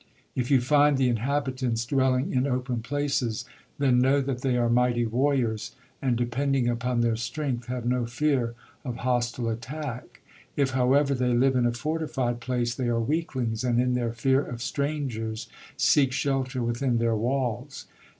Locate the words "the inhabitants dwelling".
0.97-2.31